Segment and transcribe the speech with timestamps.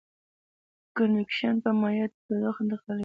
[0.95, 2.99] کنویکشن په مایعاتو کې تودوخه انتقالوي.